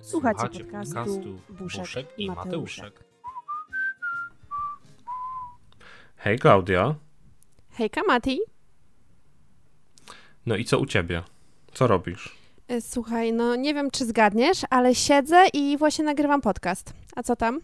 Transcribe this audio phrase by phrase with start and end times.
[0.00, 3.04] Słuchacie podcastu Buszek i Mateuszek.
[6.16, 6.94] Hej Klaudia.
[7.70, 8.40] Hejka Mati.
[10.46, 11.22] No i co u ciebie?
[11.72, 12.36] Co robisz?
[12.68, 16.94] E, Słuchaj, no nie wiem czy zgadniesz, ale siedzę i właśnie nagrywam podcast.
[17.16, 17.60] A co tam?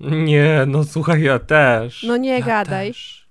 [0.00, 2.02] Nie, no słuchaj, ja też.
[2.02, 2.88] No nie ja gadaj.
[2.88, 3.28] Też.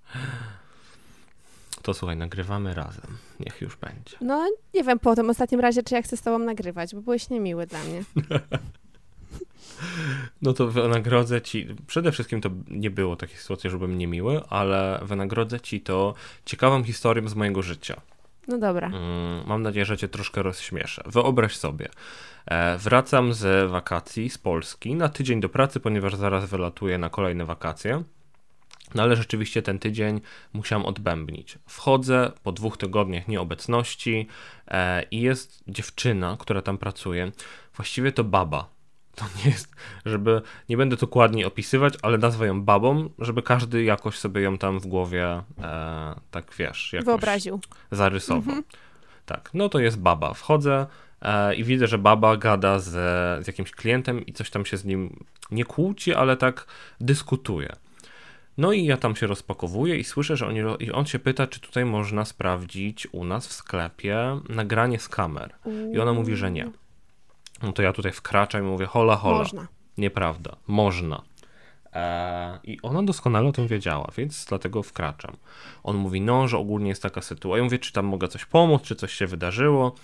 [1.89, 3.17] To słuchaj, nagrywamy razem.
[3.39, 4.17] Niech już będzie.
[4.21, 7.29] No nie wiem po tym ostatnim razie, czy ja chcę z tobą nagrywać, bo byłeś
[7.29, 8.03] niemiły dla mnie.
[10.41, 11.67] No to wynagrodzę ci.
[11.87, 16.13] Przede wszystkim to nie było takiej sytuacji, żebym niemiły, ale wynagrodzę ci to
[16.45, 18.01] ciekawą historią z mojego życia.
[18.47, 18.87] No dobra.
[18.87, 21.03] Mm, Mam nadzieję, że cię troszkę rozśmieszę.
[21.05, 21.89] Wyobraź sobie,
[22.45, 27.45] e, wracam z wakacji z Polski na tydzień do pracy, ponieważ zaraz wylatuję na kolejne
[27.45, 28.03] wakacje.
[28.95, 30.21] No ale rzeczywiście ten tydzień
[30.53, 31.57] musiałem odbębnić.
[31.67, 34.27] Wchodzę po dwóch tygodniach nieobecności
[34.67, 37.31] e, i jest dziewczyna, która tam pracuje.
[37.75, 38.69] Właściwie to baba.
[39.15, 44.17] To nie jest, żeby, nie będę dokładniej opisywać, ale nazwę ją babą, żeby każdy jakoś
[44.17, 47.59] sobie ją tam w głowie, e, tak wiesz, jakoś Wyobraził.
[47.91, 48.55] zarysował.
[49.25, 50.33] Tak, no to jest baba.
[50.33, 50.87] Wchodzę
[51.21, 52.89] e, i widzę, że baba gada z,
[53.45, 56.65] z jakimś klientem i coś tam się z nim nie kłóci, ale tak
[57.01, 57.75] dyskutuje.
[58.59, 61.59] No i ja tam się rozpakowuję i słyszę, że oni, i on się pyta, czy
[61.59, 65.55] tutaj można sprawdzić u nas w sklepie nagranie z kamer.
[65.93, 66.71] I ona mówi, że nie.
[67.63, 69.37] No to ja tutaj wkraczam i mówię, hola, hola.
[69.37, 69.67] Można.
[69.97, 71.21] Nieprawda, można.
[71.93, 75.37] Eee, I ona doskonale o tym wiedziała, więc dlatego wkraczam.
[75.83, 77.57] On mówi, no, że ogólnie jest taka sytuacja.
[77.57, 79.95] Ja mówię, czy tam mogę coś pomóc, czy coś się wydarzyło.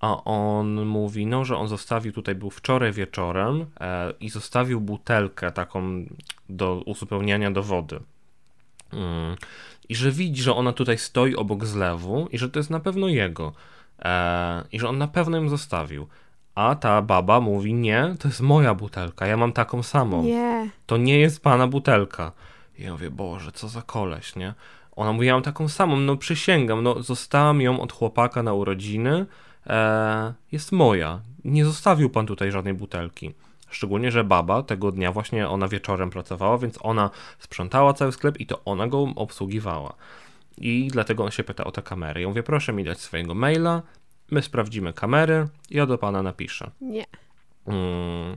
[0.00, 5.52] A on mówi, no, że on zostawił tutaj, był wczoraj wieczorem e, i zostawił butelkę
[5.52, 6.04] taką
[6.48, 8.00] do uzupełniania do wody.
[8.92, 9.36] Mm.
[9.88, 13.08] I że widzi, że ona tutaj stoi obok zlewu i że to jest na pewno
[13.08, 13.52] jego.
[13.98, 16.06] E, I że on na pewno ją zostawił.
[16.54, 20.70] A ta baba mówi, nie, to jest moja butelka, ja mam taką samą Nie.
[20.86, 22.32] to nie jest pana butelka.
[22.78, 24.54] I ja mówię, Boże, co za koleś, nie?
[24.96, 29.26] Ona mówi, ja mam taką samą, no przysięgam, no zostałam ją od chłopaka na urodziny,
[30.52, 31.20] jest moja.
[31.44, 33.34] Nie zostawił pan tutaj żadnej butelki.
[33.70, 38.46] Szczególnie, że baba tego dnia właśnie ona wieczorem pracowała, więc ona sprzątała cały sklep i
[38.46, 39.94] to ona go obsługiwała.
[40.58, 42.20] I dlatego on się pyta o te kamery.
[42.20, 43.82] Ja mówię, proszę mi dać swojego maila,
[44.30, 46.70] my sprawdzimy kamery, ja do pana napiszę.
[46.80, 47.04] Nie.
[47.66, 48.36] Mm.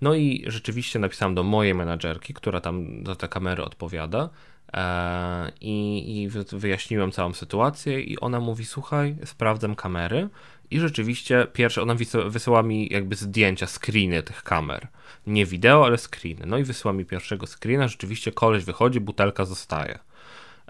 [0.00, 4.30] No i rzeczywiście napisałem do mojej menadżerki, która tam za te kamery odpowiada.
[4.72, 10.28] e, I, I wy- wyjaśniłem całą sytuację, i ona mówi: Słuchaj, sprawdzam kamery.
[10.70, 14.88] I rzeczywiście, pierwsze, ona wys- wysyła mi jakby zdjęcia, screeny tych kamer.
[15.26, 16.46] Nie wideo, ale screeny.
[16.46, 17.88] No i wysyła mi pierwszego screena.
[17.88, 19.98] Rzeczywiście, koleś wychodzi, butelka zostaje.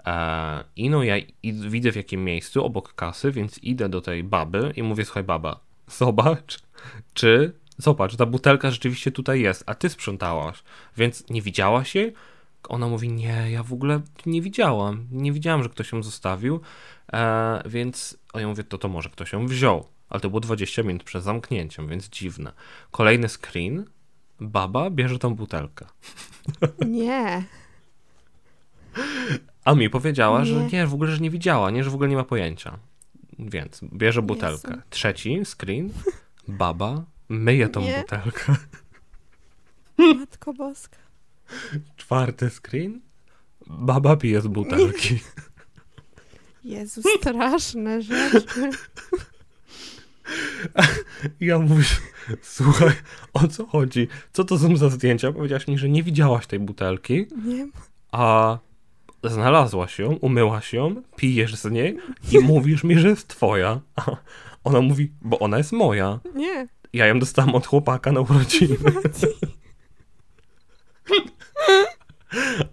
[0.05, 1.15] E, I no ja
[1.53, 5.59] widzę w jakim miejscu, obok kasy, więc idę do tej baby i mówię, słuchaj baba,
[5.99, 6.59] zobacz,
[7.13, 10.63] czy, zobacz, ta butelka rzeczywiście tutaj jest, a ty sprzątałaś,
[10.97, 12.13] więc nie widziałaś jej?
[12.69, 16.61] Ona mówi, nie, ja w ogóle nie widziałam, nie widziałam, że ktoś ją zostawił,
[17.13, 20.83] e, więc, a ja mówię, to to może ktoś ją wziął, ale to było 20
[20.83, 22.51] minut przed zamknięciem, więc dziwne.
[22.91, 23.85] Kolejny screen,
[24.39, 25.85] baba bierze tą butelkę.
[26.87, 27.43] Nie.
[29.65, 30.67] A mi powiedziała, że Nie.
[30.67, 32.79] nie, w ogóle, że nie widziała, nie, że w ogóle nie ma pojęcia.
[33.39, 34.69] Więc bierze butelkę.
[34.69, 34.81] Jezu.
[34.89, 35.89] Trzeci screen,
[36.47, 37.97] baba myje tą Nie.
[38.01, 38.55] butelkę.
[39.97, 40.97] Matko Boska.
[41.97, 43.01] Czwarty screen,
[43.67, 45.19] baba pije z butelki.
[46.69, 48.69] Jezu, straszne rzeczy.
[51.39, 51.83] Ja mówię,
[52.41, 52.91] słuchaj,
[53.33, 54.07] o co chodzi?
[54.33, 55.31] Co to są za zdjęcia?
[55.31, 57.67] Powiedziałaś mi, że nie widziałaś tej butelki, Nie.
[58.11, 58.57] a
[59.23, 61.97] znalazłaś ją, umyłaś ją, pijesz z niej
[62.31, 63.81] i mówisz mi, że jest twoja.
[63.95, 64.15] A
[64.63, 66.19] Ona mówi, bo ona jest moja.
[66.35, 66.67] Nie.
[66.93, 68.77] Ja ją dostałam od chłopaka na urodziny.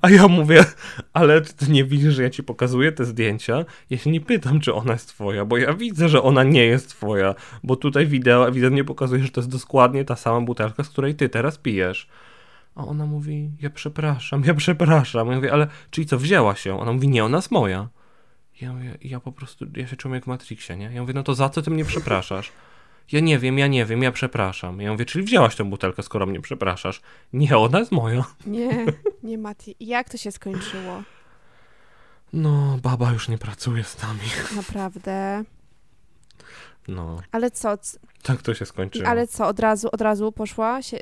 [0.02, 0.64] A ja mówię,
[1.12, 3.64] ale ty nie widzisz, że ja ci pokazuję te zdjęcia?
[3.90, 7.34] Ja nie pytam, czy ona jest twoja, bo ja widzę, że ona nie jest twoja,
[7.62, 11.28] bo tutaj wideo ewidentnie pokazuje, że to jest dokładnie ta sama butelka, z której ty
[11.28, 12.08] teraz pijesz.
[12.74, 15.28] A ona mówi, ja przepraszam, ja przepraszam.
[15.28, 16.80] Ja mówię, ale czyli co, wzięła się?
[16.80, 17.88] Ona mówi, nie, ona jest moja.
[18.60, 20.90] Ja mówię, ja po prostu, ja się czuję jak w Matrixie, nie?
[20.94, 22.52] Ja mówię, no to za co ty mnie przepraszasz?
[23.12, 24.80] Ja nie wiem, ja nie wiem, ja przepraszam.
[24.80, 27.00] Ja mówię, czyli wzięłaś tę butelkę, skoro mnie przepraszasz?
[27.32, 28.24] Nie, ona jest moja.
[28.46, 28.86] Nie,
[29.22, 29.76] nie Mati.
[29.80, 31.02] Jak to się skończyło?
[32.32, 34.20] No, baba już nie pracuje z nami.
[34.56, 35.44] Naprawdę.
[36.88, 37.78] No, Ale co?
[38.22, 39.08] tak to się skończyło.
[39.08, 40.98] Ale co, od razu, od razu poszła się...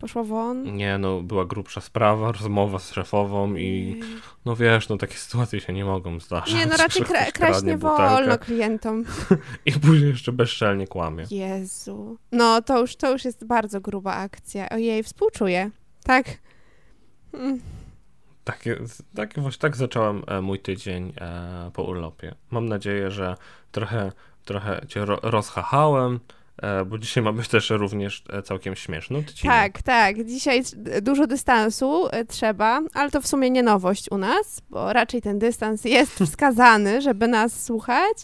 [0.00, 0.76] Poszła won?
[0.76, 4.00] Nie, no, była grubsza sprawa, rozmowa z szefową i
[4.44, 6.54] no wiesz, no takie sytuacje się nie mogą zdarzyć.
[6.54, 9.04] Nie, no raczej kra kraść nie wolno klientom.
[9.66, 11.24] I później jeszcze bezczelnie kłamie.
[11.30, 12.18] Jezu.
[12.32, 14.68] No, to już, to już jest bardzo gruba akcja.
[14.68, 15.70] Ojej, współczuję.
[16.04, 16.26] Tak?
[17.32, 17.60] Mm.
[18.44, 18.76] Takie,
[19.14, 22.34] takie właśnie tak zacząłem e, mój tydzień e, po urlopie.
[22.50, 23.36] Mam nadzieję, że
[23.72, 24.12] trochę,
[24.44, 26.39] trochę cię ro, rozchachałem, e,
[26.86, 29.56] bo dzisiaj ma być też również e, całkiem śmieszny odcinek.
[29.56, 30.24] Tak, tak.
[30.24, 30.62] Dzisiaj
[31.02, 35.38] dużo dystansu e, trzeba, ale to w sumie nie nowość u nas, bo raczej ten
[35.38, 38.16] dystans jest wskazany, żeby nas słuchać.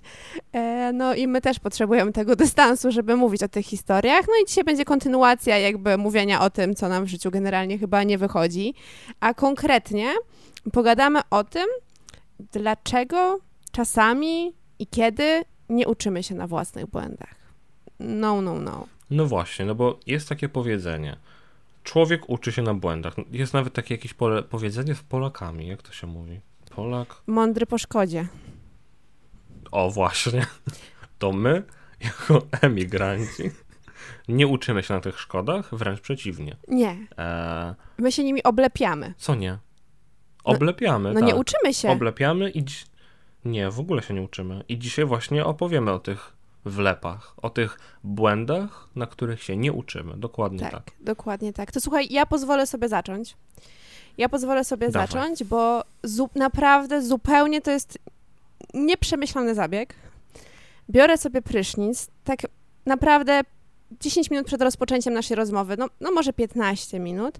[0.52, 4.24] E, No i my też potrzebujemy tego dystansu, żeby mówić o tych historiach.
[4.28, 8.02] No i dzisiaj będzie kontynuacja jakby mówienia o tym, co nam w życiu generalnie chyba
[8.02, 8.74] nie wychodzi.
[9.20, 10.12] A konkretnie
[10.72, 11.66] pogadamy o tym,
[12.52, 13.38] dlaczego
[13.72, 17.45] czasami i kiedy nie uczymy się na własnych błędach.
[18.00, 18.86] No, no, no.
[19.10, 21.16] No właśnie, no bo jest takie powiedzenie.
[21.84, 23.14] Człowiek uczy się na błędach.
[23.30, 26.40] Jest nawet takie jakieś pole, powiedzenie z Polakami, jak to się mówi?
[26.70, 27.14] Polak?
[27.26, 28.26] Mądry po szkodzie.
[29.70, 30.46] O, właśnie.
[31.18, 31.62] To my,
[32.00, 33.42] jako emigranci,
[34.28, 36.56] nie uczymy się na tych szkodach, wręcz przeciwnie.
[36.68, 39.14] Nie, Eee, my się nimi oblepiamy.
[39.16, 39.58] co nie?
[40.44, 41.28] Oblepiamy, No tak.
[41.28, 41.90] nie uczymy się.
[41.90, 42.62] Oblepiamy i...
[42.64, 42.86] dzi-
[43.44, 44.64] Nie, w ogóle się nie uczymy.
[44.68, 46.35] I dzisiaj właśnie opowiemy o tych
[46.66, 50.16] wlepach, o tych błędach, na których się nie uczymy.
[50.16, 50.70] Dokładnie tak.
[50.70, 51.72] tak, dokładnie tak.
[51.72, 53.36] To słuchaj, ja pozwolę sobie zacząć.
[54.18, 55.08] Ja pozwolę sobie Dawaj.
[55.08, 57.98] zacząć, bo zu- naprawdę zupełnie to jest
[58.74, 59.94] nieprzemyślany zabieg.
[60.90, 62.38] Biorę sobie prysznic, tak
[62.86, 63.40] naprawdę
[64.00, 67.38] 10 minut przed rozpoczęciem naszej rozmowy, no, no może 15 minut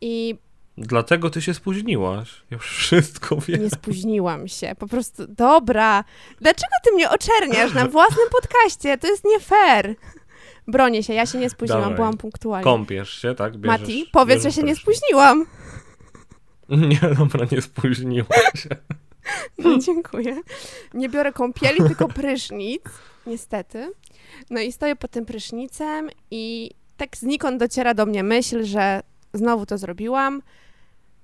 [0.00, 0.36] i
[0.78, 2.42] Dlatego ty się spóźniłaś.
[2.50, 3.62] Ja już wszystko wiem.
[3.62, 4.72] nie spóźniłam się.
[4.78, 6.04] Po prostu, dobra,
[6.40, 8.98] dlaczego ty mnie oczerniasz na własnym podcaście?
[8.98, 9.94] To jest nie fair.
[10.68, 11.96] Bronię się, ja się nie spóźniłam, Dawaj.
[11.96, 12.64] byłam punktualnie.
[12.64, 13.56] Kąpiesz się, tak?
[13.56, 15.46] Bierzesz, Mati, powiedz, że się nie spóźniłam.
[16.68, 18.68] Nie, dobra, nie spóźniłaś się.
[19.58, 20.36] No, dziękuję.
[20.94, 22.82] Nie biorę kąpieli, tylko prysznic,
[23.26, 23.92] niestety.
[24.50, 29.02] No i stoję pod tym prysznicem i tak znikąd dociera do mnie myśl, że
[29.34, 30.42] znowu to zrobiłam.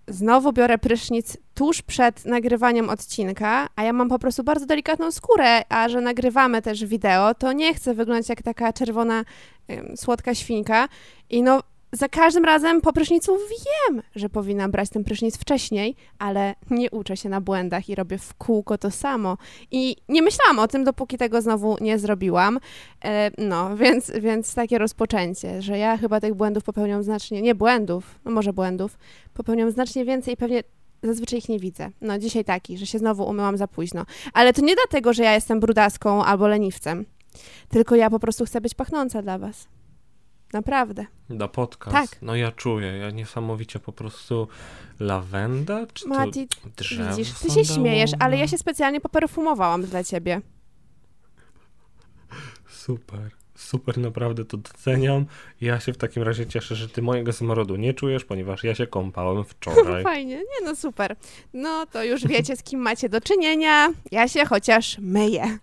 [0.08, 5.62] Znowu biorę prysznic tuż przed nagrywaniem odcinka, a ja mam po prostu bardzo delikatną skórę,
[5.68, 9.24] a że nagrywamy też wideo, to nie chcę wyglądać jak taka czerwona,
[9.96, 10.88] słodka świnka.
[11.30, 11.62] I no,
[11.92, 17.16] za każdym razem po prysznicu wiem, że powinnam brać ten prysznic wcześniej, ale nie uczę
[17.16, 19.36] się na błędach i robię w kółko to samo.
[19.70, 22.58] I nie myślałam o tym, dopóki tego znowu nie zrobiłam.
[23.04, 28.18] E, no, więc, więc takie rozpoczęcie, że ja chyba tych błędów popełniam znacznie, nie błędów,
[28.24, 28.98] no może błędów,
[29.34, 30.62] popełniam znacznie więcej i pewnie
[31.02, 31.90] zazwyczaj ich nie widzę.
[32.00, 34.06] No, dzisiaj taki, że się znowu umyłam za późno.
[34.32, 37.04] Ale to nie dlatego, że ja jestem brudaską albo leniwcem,
[37.68, 39.68] tylko ja po prostu chcę być pachnąca dla was.
[40.52, 41.06] Naprawdę.
[41.28, 42.10] Na podcast.
[42.10, 42.22] Tak.
[42.22, 44.48] No ja czuję, ja niesamowicie po prostu
[45.00, 50.04] lawenda, czy Mati, to drzewo widzisz, ty się śmiejesz, ale ja się specjalnie poperfumowałam dla
[50.04, 50.40] ciebie.
[52.68, 55.26] Super, super, naprawdę to doceniam.
[55.60, 58.86] Ja się w takim razie cieszę, że ty mojego smrodu nie czujesz, ponieważ ja się
[58.86, 60.02] kąpałem wczoraj.
[60.02, 61.16] Fajnie, nie no super.
[61.52, 63.88] No to już wiecie, z kim macie do czynienia.
[64.10, 65.58] Ja się chociaż myję.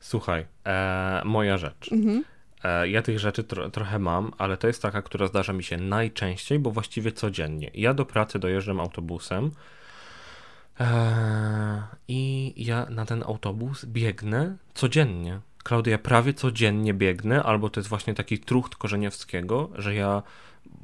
[0.00, 1.92] Słuchaj, e, moja rzecz.
[1.92, 2.24] Mhm.
[2.64, 5.76] E, ja tych rzeczy tro, trochę mam, ale to jest taka, która zdarza mi się
[5.76, 7.70] najczęściej, bo właściwie codziennie.
[7.74, 9.50] Ja do pracy dojeżdżam autobusem
[10.80, 15.40] e, i ja na ten autobus biegnę codziennie.
[15.64, 20.22] Klaudia, prawie codziennie biegnę, albo to jest właśnie taki trucht Korzeniewskiego, że ja,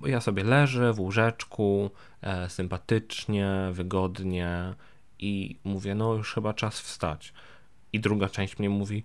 [0.06, 1.90] ja sobie leżę w łóżeczku,
[2.22, 4.74] e, sympatycznie, wygodnie
[5.18, 7.32] i mówię, no już chyba czas wstać.
[7.92, 9.04] I druga część mnie mówi,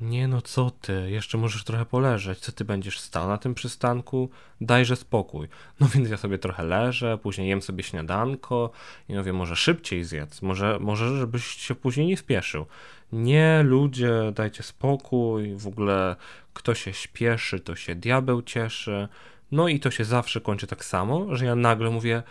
[0.00, 4.30] Nie no, co ty, jeszcze możesz trochę poleżeć, co ty będziesz stał na tym przystanku?
[4.60, 5.48] Dajże spokój.
[5.80, 8.70] No więc ja sobie trochę leżę, później jem sobie śniadanko
[9.08, 12.66] i mówię, może szybciej zjedz, może, może żebyś się później nie spieszył.
[13.12, 16.16] Nie, ludzie, dajcie spokój, w ogóle
[16.54, 19.08] kto się śpieszy, to się diabeł cieszy.
[19.52, 22.22] No i to się zawsze kończy tak samo, że ja nagle mówię,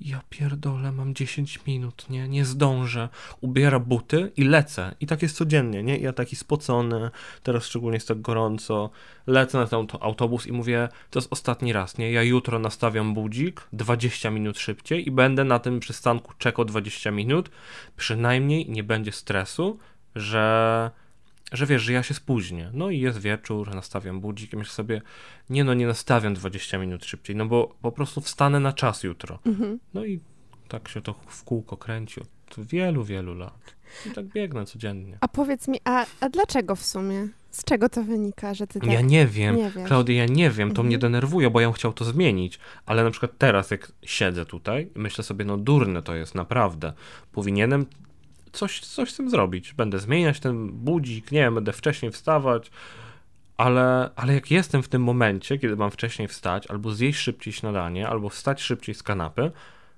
[0.00, 3.08] ja pierdolę, mam 10 minut, nie, nie zdążę.
[3.40, 4.94] Ubiera buty i lecę.
[5.00, 5.98] I tak jest codziennie, nie?
[5.98, 7.10] Ja taki spocony,
[7.42, 8.90] teraz szczególnie jest tak gorąco.
[9.26, 12.12] Lecę na ten autobus i mówię, to jest ostatni raz, nie?
[12.12, 17.50] Ja jutro nastawiam budzik 20 minut szybciej i będę na tym przystanku czekał 20 minut.
[17.96, 19.78] Przynajmniej nie będzie stresu,
[20.14, 20.90] że
[21.52, 22.70] że wiesz, że ja się spóźnię.
[22.72, 25.02] No i jest wieczór, nastawiam budzik i myślę sobie,
[25.50, 29.38] nie no, nie nastawiam 20 minut szybciej, no bo po prostu wstanę na czas jutro.
[29.46, 29.78] Mhm.
[29.94, 30.20] No i
[30.68, 32.28] tak się to w kółko kręci od
[32.66, 33.74] wielu, wielu lat.
[34.06, 35.18] I tak biegnę codziennie.
[35.20, 37.28] A powiedz mi, a, a dlaczego w sumie?
[37.50, 38.90] Z czego to wynika, że ty tak...
[38.90, 39.86] Ja nie wiem, nie wiesz.
[39.86, 40.86] Klaudia, ja nie wiem, to Mhm.
[40.86, 44.90] mnie denerwuje, bo ja bym chciał to zmienić, ale na przykład teraz, jak siedzę tutaj
[44.96, 46.92] i myślę sobie, no durne to jest, naprawdę,
[47.32, 47.86] powinienem
[48.54, 49.72] coś, coś z tym zrobić.
[49.72, 52.70] Będę zmieniać ten budzik, nie wiem, będę wcześniej wstawać,
[53.56, 58.08] ale, ale jak jestem w tym momencie, kiedy mam wcześniej wstać, albo zjeść szybciej śniadanie,
[58.08, 59.50] albo wstać szybciej z kanapy,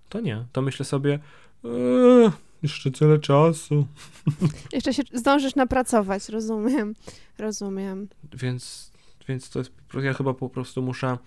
[0.09, 1.19] to nie, to myślę sobie,
[1.65, 2.31] eee,
[2.63, 3.87] jeszcze tyle czasu.
[4.73, 6.95] Jeszcze się zdążysz napracować, rozumiem,
[7.39, 8.09] rozumiem.
[8.33, 8.91] Więc,
[9.29, 9.73] więc to jest,
[10.03, 11.19] ja chyba po prostu muszę,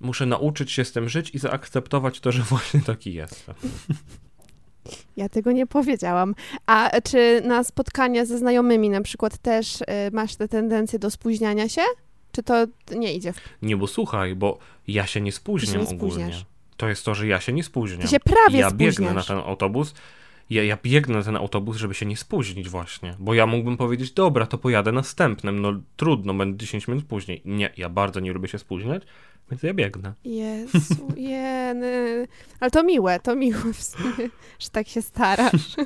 [0.00, 3.54] muszę nauczyć się z tym żyć i zaakceptować to, że właśnie taki jestem.
[5.16, 6.34] Ja tego nie powiedziałam.
[6.66, 11.68] A czy na spotkania ze znajomymi na przykład też y, masz tę tendencję do spóźniania
[11.68, 11.82] się?
[12.32, 12.54] Czy to
[12.96, 13.32] nie idzie?
[13.32, 16.30] w- Nie, bo słuchaj, bo ja się nie spóźniam nie ogólnie.
[16.76, 18.00] To jest to, że ja się nie spóźniam.
[18.02, 19.28] Ty się prawie ja biegnę spóźniasz.
[19.28, 19.94] na ten autobus.
[20.50, 23.14] Ja, ja biegnę na ten autobus, żeby się nie spóźnić właśnie.
[23.18, 25.60] Bo ja mógłbym powiedzieć, dobra, to pojadę następnym.
[25.60, 27.42] No trudno, będę 10 minut później.
[27.44, 29.02] Nie, ja bardzo nie lubię się spóźniać,
[29.50, 30.12] więc ja biegnę.
[30.24, 32.28] Jezu, jeny.
[32.60, 35.76] Ale to miłe, to miłe w sumie, że tak się starasz.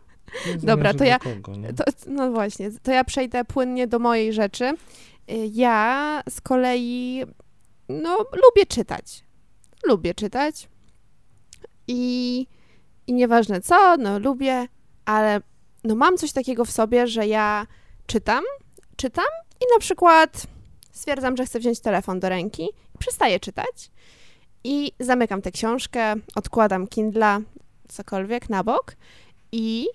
[0.62, 1.52] Dobra, to ja- Kogo?
[1.76, 4.64] To, no właśnie, to ja przejdę płynnie do mojej rzeczy.
[4.64, 4.74] Y,
[5.52, 7.22] Ja z kolei,
[7.88, 9.24] no, lubię czytać.
[9.86, 10.68] Lubię czytać.
[11.88, 12.46] I,
[13.06, 14.66] I nieważne co, no, lubię,
[15.04, 15.40] ale
[15.84, 17.66] no, mam coś takiego w sobie, że ja
[18.06, 18.44] czytam,
[18.96, 19.24] czytam
[19.60, 20.46] i na przykład
[20.92, 22.68] stwierdzam, że chcę wziąć telefon do ręki
[23.00, 23.90] przestaję czytać.
[24.64, 27.40] I zamykam tę książkę, odkładam Kindla,
[27.88, 28.96] cokolwiek na bok
[29.52, 29.86] i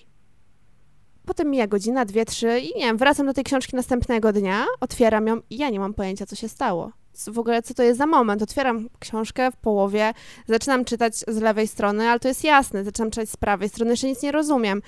[1.25, 5.27] Potem mija godzina, dwie, trzy i nie wiem, wracam do tej książki następnego dnia, otwieram
[5.27, 6.91] ją i ja nie mam pojęcia, co się stało.
[7.27, 8.41] W ogóle, co to jest za moment?
[8.41, 10.13] Otwieram książkę w połowie,
[10.47, 14.07] zaczynam czytać z lewej strony, ale to jest jasne, zaczynam czytać z prawej strony, jeszcze
[14.07, 14.81] nic nie rozumiem.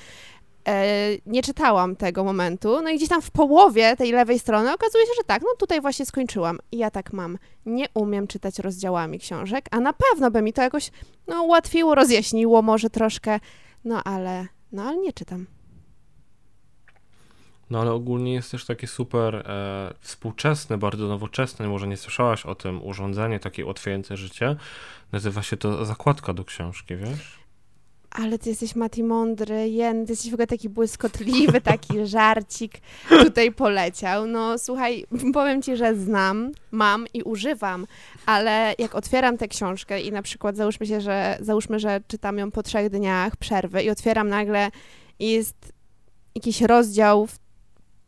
[0.67, 5.05] E, nie czytałam tego momentu, no i gdzieś tam w połowie tej lewej strony okazuje
[5.05, 6.59] się, że tak, no tutaj właśnie skończyłam.
[6.71, 7.37] I ja tak mam.
[7.65, 10.91] Nie umiem czytać rozdziałami książek, a na pewno by mi to jakoś,
[11.27, 13.39] no, ułatwiło, rozjaśniło może troszkę,
[13.85, 15.45] no ale, no ale nie czytam.
[17.69, 22.55] No ale ogólnie jest też takie super e, współczesne, bardzo nowoczesne, może nie słyszałaś o
[22.55, 24.55] tym, urządzenie takie ułatwiające życie.
[25.11, 27.46] Nazywa się to zakładka do książki, wiesz?
[28.11, 32.73] Ale ty jesteś Mati mądry, Jen, ty jesteś w ogóle taki błyskotliwy, taki żarcik
[33.09, 34.27] tutaj poleciał.
[34.27, 37.87] No słuchaj, powiem ci, że znam, mam i używam,
[38.25, 42.51] ale jak otwieram tę książkę i na przykład załóżmy się, że załóżmy, że czytam ją
[42.51, 44.71] po trzech dniach przerwy i otwieram nagle
[45.19, 45.73] i jest
[46.35, 47.39] jakiś rozdział w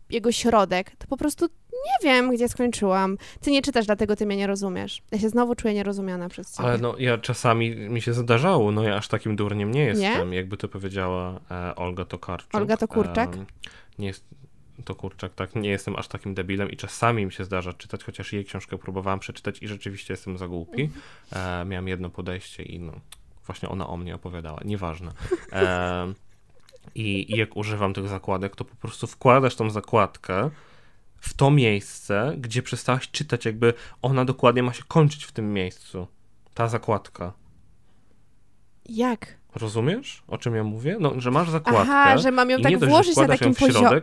[0.09, 1.47] jego środek, to po prostu
[1.85, 3.17] nie wiem, gdzie skończyłam.
[3.41, 5.01] Ty nie czytasz, dlatego ty mnie nie rozumiesz.
[5.11, 6.69] Ja się znowu czuję nierozumiana przez ciebie.
[6.69, 10.57] Ale no ja czasami mi się zdarzało, no ja aż takim durniem nie jestem, jakby
[10.57, 12.55] to powiedziała e, Olga Tokarczuk.
[12.55, 13.35] Olga Tokurczak?
[13.35, 13.45] E,
[13.99, 14.25] nie jest
[14.85, 18.33] to kurczak, tak, nie jestem aż takim debilem i czasami mi się zdarza czytać, chociaż
[18.33, 20.89] jej książkę próbowałem przeczytać i rzeczywiście jestem za głupi.
[21.31, 22.93] E, miałem jedno podejście i no,
[23.45, 25.11] właśnie ona o mnie opowiadała, nieważne.
[25.51, 26.13] E,
[26.95, 30.49] i, I jak używam tych zakładek, to po prostu wkładasz tą zakładkę
[31.19, 36.07] w to miejsce, gdzie przestałaś czytać, jakby ona dokładnie ma się kończyć w tym miejscu.
[36.53, 37.33] Ta zakładka.
[38.85, 39.37] Jak?
[39.55, 40.97] Rozumiesz, o czym ja mówię?
[40.99, 41.81] No, że masz zakładkę.
[41.81, 44.01] Aha, że mam ją tak dość, włożyć na takim poziomie.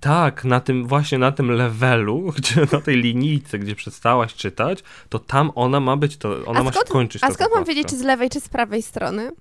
[0.00, 5.18] Tak, na tym właśnie na tym levelu, gdzie na tej linijce, gdzie przestałaś czytać, to
[5.18, 7.24] tam ona ma być, to ona A ma skąd- się kończyć.
[7.24, 9.32] A skąd mam wiedzieć, czy z lewej, czy z prawej strony?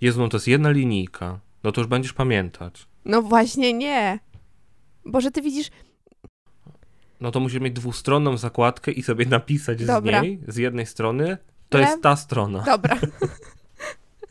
[0.00, 1.38] Jezu, no to jest jedna linijka.
[1.64, 2.86] No to już będziesz pamiętać.
[3.04, 4.18] No właśnie nie.
[5.08, 5.70] Boże, ty widzisz,
[7.20, 10.20] No to musisz mieć dwustronną zakładkę i sobie napisać Dobra.
[10.20, 11.38] z niej, z jednej strony,
[11.68, 12.62] to jest ta strona.
[12.62, 12.96] dobra.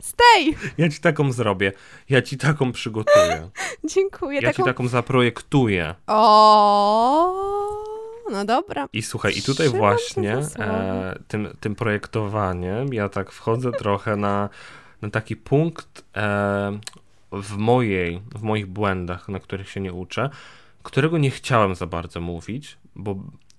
[0.00, 0.54] Stay!
[0.78, 1.72] Ja ci taką zrobię.
[2.08, 3.50] Ja ci taką przygotuję.
[3.94, 4.40] Dziękuję.
[4.40, 4.62] Ja taką...
[4.62, 5.94] ci taką zaprojektuję.
[6.06, 7.34] O,
[8.30, 8.88] no dobra.
[8.92, 14.48] I słuchaj, i tutaj Trzymam właśnie e, tym, tym projektowaniem ja tak wchodzę trochę na,
[15.02, 16.78] na taki punkt e,
[17.32, 20.30] w mojej, w moich błędach, na których się nie uczę,
[20.82, 23.16] którego nie chciałem za bardzo mówić, bo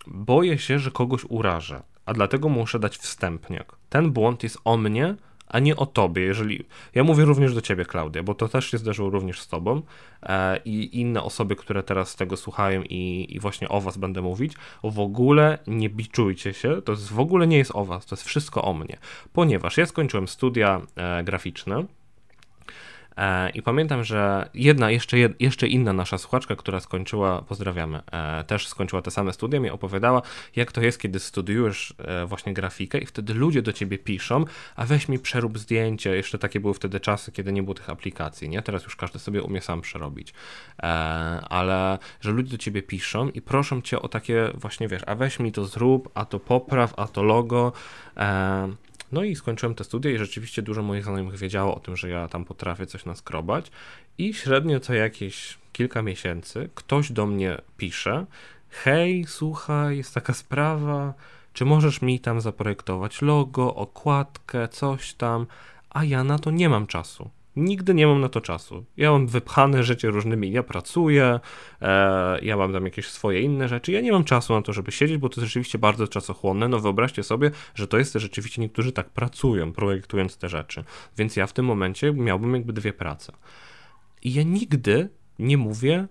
[0.08, 3.76] boję się, że kogoś urażę, a dlatego muszę dać wstępniak.
[3.90, 5.16] Ten błąd jest o mnie,
[5.50, 6.22] a nie o tobie.
[6.22, 9.82] Jeżeli ja mówię również do ciebie, Klaudia, bo to też się zdarzyło również z tobą
[10.24, 14.54] e, i inne osoby, które teraz tego słuchają i, i właśnie o was będę mówić,
[14.84, 18.24] w ogóle nie biczujcie się, to jest, w ogóle nie jest o was, to jest
[18.26, 18.98] wszystko o mnie,
[19.34, 21.86] ponieważ ja skończyłem studia e, graficzne.
[23.20, 28.68] E, I pamiętam, że jedna, jeszcze, jeszcze inna nasza słuchaczka, która skończyła, pozdrawiamy, e, też
[28.68, 30.22] skończyła te same studia, mi opowiadała,
[30.56, 34.46] jak to jest, kiedy studiujesz e, właśnie grafikę i wtedy ludzie do ciebie piszą,
[34.76, 36.16] a weź mi przerób zdjęcie.
[36.16, 38.62] Jeszcze takie były wtedy czasy, kiedy nie było tych aplikacji, nie?
[38.62, 40.34] Teraz już każdy sobie umie sam przerobić.
[41.50, 45.40] Ale że ludzie do ciebie piszą i proszą cię o takie właśnie, wiesz, a weź
[45.40, 47.72] mi to zrób, a to popraw, a to logo.
[49.12, 52.28] No i skończyłem te studia i rzeczywiście dużo moich znajomych wiedziało o tym, że ja
[52.28, 53.72] tam potrafię coś naskrobać
[54.18, 58.26] i średnio co jakieś kilka miesięcy ktoś do mnie pisze
[58.70, 61.14] hej, słuchaj, jest taka sprawa,
[61.54, 65.48] czy możesz mi tam zaprojektować logo, okładkę, coś tam,
[65.90, 67.30] a ja na to nie mam czasu.
[67.60, 68.86] Nigdy nie mam na to czasu.
[68.98, 70.52] Ja mam wypchane życie różnymi.
[70.52, 71.40] Ja pracuję,
[71.82, 73.92] e, ja mam tam jakieś swoje inne rzeczy.
[73.92, 76.68] Ja nie mam czasu na to, żeby siedzieć, bo to jest rzeczywiście bardzo czasochłonne.
[76.68, 80.84] No wyobraźcie sobie, że to jest rzeczywiście niektórzy tak pracują, projektując te rzeczy.
[81.18, 83.34] Więc ja w tym momencie miałbym jakby dwie prace.
[84.22, 86.08] I ja nigdy nie mówię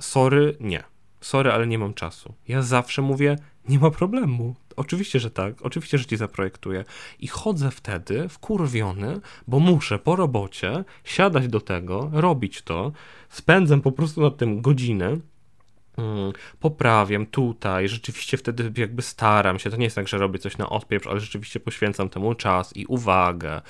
[0.00, 0.82] sorry, nie.
[1.20, 2.34] Sorry, ale nie mam czasu.
[2.48, 3.36] Ja zawsze mówię,
[3.68, 4.54] nie ma problemu.
[4.80, 5.54] Oczywiście, że tak.
[5.62, 6.84] Oczywiście, że ci zaprojektuję.
[7.18, 12.92] I chodzę wtedy wkurwiony, bo muszę po robocie siadać do tego, robić to.
[13.28, 15.06] Spędzam po prostu nad tym godzinę.
[15.96, 20.58] Mm, poprawiam tutaj, rzeczywiście wtedy jakby staram się, to nie jest tak, że robię coś
[20.58, 23.60] na odpieprz, ale rzeczywiście poświęcam temu czas i uwagę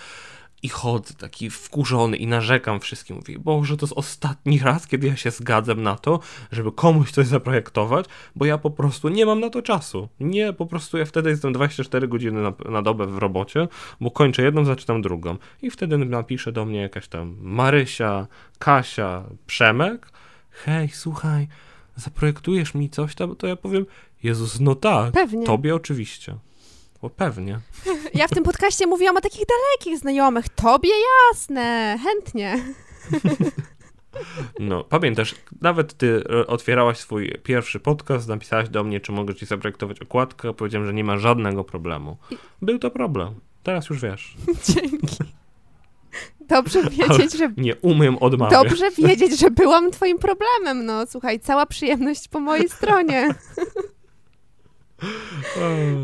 [0.63, 5.17] i chodzę taki wkurzony i narzekam wszystkim, mówię, Boże, to jest ostatni raz, kiedy ja
[5.17, 6.21] się zgadzam na to,
[6.53, 10.09] żeby komuś coś zaprojektować, bo ja po prostu nie mam na to czasu.
[10.21, 13.69] Nie, po prostu ja wtedy jestem 24 godziny na, na dobę w robocie,
[14.01, 15.37] bo kończę jedną, zaczynam drugą.
[15.63, 18.27] I wtedy napisze do mnie jakaś tam Marysia,
[18.59, 20.13] Kasia, Przemek,
[20.51, 21.49] hej, słuchaj,
[21.97, 23.87] zaprojektujesz mi coś tam, to ja powiem,
[24.23, 25.47] Jezus, no tak, Pewnie.
[25.47, 26.35] tobie oczywiście.
[27.03, 27.61] Bo pewnie.
[28.15, 30.49] Ja w tym podcaście mówiłam o takich dalekich znajomych.
[30.49, 30.91] Tobie
[31.31, 32.57] jasne, chętnie.
[34.61, 39.47] No, pamiętasz, nawet ty e, otwierałaś swój pierwszy podcast, napisałaś do mnie, czy mogę ci
[39.47, 42.17] zaprojektować okładkę, powiedziałem, że nie ma żadnego problemu.
[42.63, 43.35] Był to problem.
[43.63, 44.37] Teraz już wiesz.
[44.69, 45.17] Dzięki.
[46.41, 48.63] Dobrze wiedzieć, że Nie umiem odmawiać.
[48.63, 50.87] Dobrze wiedzieć, że byłam twoim problemem.
[50.87, 53.35] No słuchaj, cała przyjemność po mojej stronie.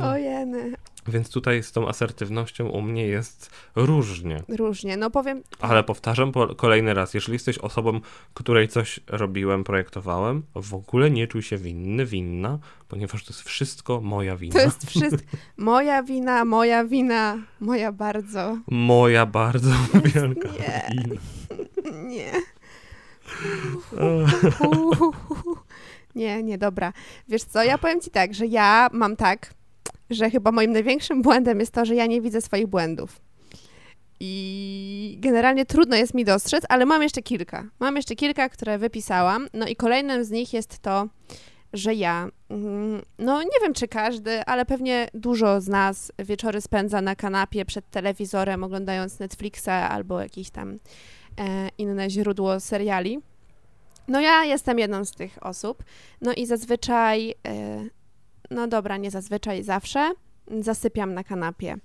[0.03, 0.73] Ojeny.
[1.09, 4.43] Więc tutaj z tą asertywnością u mnie jest różnie.
[4.49, 4.97] Różnie.
[4.97, 8.01] No powiem, Ale powtarzam po kolejny raz, jeżeli jesteś osobą,
[8.35, 14.01] której coś robiłem, projektowałem, w ogóle nie czuj się winny, winna, ponieważ to jest wszystko
[14.01, 14.55] moja wina.
[14.55, 15.37] to jest wszystko.
[15.57, 18.59] Moja wina, moja wina, moja bardzo.
[18.71, 19.71] Moja bardzo
[20.15, 20.91] wielka Nie.
[20.93, 21.21] wina.
[22.09, 22.33] Nie.
[23.93, 24.43] Ech.
[26.15, 26.93] Nie, nie, dobra.
[27.29, 29.55] Wiesz co, ja powiem ci tak, że ja mam tak,
[30.11, 33.21] że chyba moim największym błędem jest to, że ja nie widzę swoich błędów.
[34.21, 37.65] I generalnie trudno jest mi dostrzec, ale mam jeszcze kilka.
[37.81, 39.49] Mam jeszcze kilka, które wypisałam.
[39.53, 41.09] No i kolejnym z nich jest to,
[41.73, 47.01] że ja, mm, no nie wiem czy każdy, ale pewnie dużo z nas wieczory spędza
[47.01, 50.79] na kanapie przed telewizorem, oglądając Netflixa albo jakieś tam e,
[51.79, 53.21] inne źródło seriali.
[54.09, 55.85] No ja jestem jedną z tych osób.
[56.21, 57.35] No i zazwyczaj, e,
[58.51, 60.13] no dobra, nie zazwyczaj, zawsze
[60.61, 61.77] zasypiam na kanapie.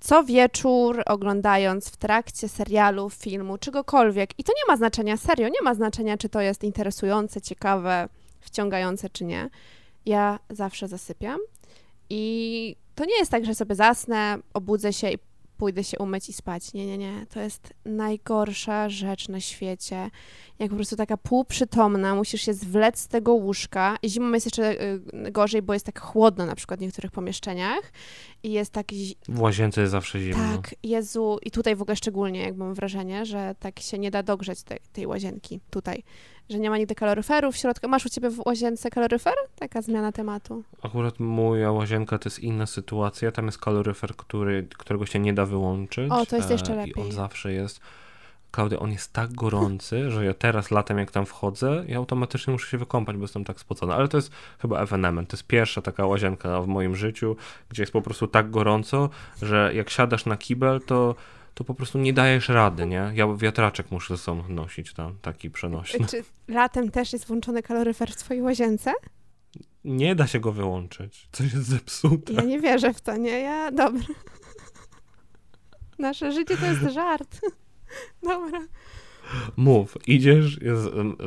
[0.00, 4.30] Co wieczór, oglądając w trakcie serialu, filmu, czegokolwiek.
[4.38, 8.08] I to nie ma znaczenia, serio, nie ma znaczenia, czy to jest interesujące, ciekawe,
[8.40, 9.50] wciągające, czy nie.
[10.06, 11.40] Ja zawsze zasypiam.
[12.10, 15.18] I to nie jest tak, że sobie zasnę, obudzę się i
[15.56, 16.72] pójdę się umyć i spać.
[16.74, 17.26] Nie, nie, nie.
[17.30, 20.10] To jest najgorsza rzecz na świecie.
[20.58, 23.96] Jak po prostu taka półprzytomna, musisz się zwlec z tego łóżka.
[24.02, 25.00] I zimą jest jeszcze y,
[25.32, 27.92] gorzej, bo jest tak chłodno na przykład w niektórych pomieszczeniach.
[28.42, 28.86] I jest tak
[29.28, 30.56] W łazience jest zawsze zimno.
[30.56, 34.22] tak, Jezu, i tutaj w ogóle szczególnie, jak mam wrażenie, że tak się nie da
[34.22, 36.02] dogrzeć tej, tej łazienki tutaj.
[36.50, 37.88] Że nie ma nigdy kaloryferów w środku.
[37.88, 39.34] Masz u ciebie w łazience kaloryfer?
[39.58, 40.62] Taka zmiana tematu.
[40.82, 43.32] Akurat moja łazienka to jest inna sytuacja.
[43.32, 46.10] Tam jest kaloryfer, który, którego się nie da wyłączyć.
[46.12, 47.04] O, to jest jeszcze e, I lepiej.
[47.04, 47.80] on zawsze jest.
[48.50, 52.70] Klaudia, on jest tak gorący, że ja teraz latem, jak tam wchodzę, ja automatycznie muszę
[52.70, 53.94] się wykąpać, bo jestem tak spocony.
[53.94, 55.28] Ale to jest chyba ewenement.
[55.30, 57.36] To jest pierwsza taka łazienka w moim życiu,
[57.68, 59.10] gdzie jest po prostu tak gorąco,
[59.42, 61.14] że jak siadasz na kibel, to,
[61.56, 63.10] to po prostu nie dajesz rady, nie?
[63.14, 66.06] Ja wiatraczek muszę ze sobą nosić tam, taki przenośny.
[66.06, 68.92] Czy latem też jest włączony kaloryfer w twojej łazience?
[69.84, 71.28] Nie da się go wyłączyć.
[71.32, 72.32] Coś jest zepsute.
[72.32, 73.40] Ja nie wierzę w to, nie?
[73.40, 74.06] Ja, dobra.
[75.98, 77.40] Nasze życie to jest żart.
[78.22, 78.60] Dobra.
[79.56, 80.58] Mów, idziesz,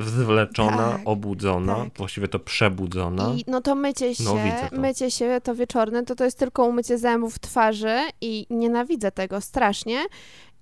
[0.05, 1.89] zwleczona, Tak, obudzona, tak.
[1.97, 3.33] właściwie to przebudzona.
[3.38, 4.81] I no to mycie się, No, widzę to.
[4.81, 9.99] mycie się to wieczorne, to to jest tylko umycie zębów, twarzy i nienawidzę tego strasznie